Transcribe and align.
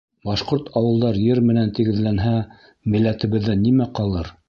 Башҡорт 0.27 0.71
ауылдары 0.81 1.21
ер 1.27 1.43
менән 1.51 1.75
тигеҙләнһә, 1.81 2.35
милләтебеҙҙән 2.95 3.67
нимә 3.71 3.93
ҡалыр? 4.01 4.39